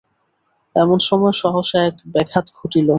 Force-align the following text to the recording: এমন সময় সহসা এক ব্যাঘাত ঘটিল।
এমন 0.75 0.99
সময় 1.07 1.35
সহসা 1.41 1.77
এক 1.87 1.95
ব্যাঘাত 2.13 2.45
ঘটিল। 2.57 2.87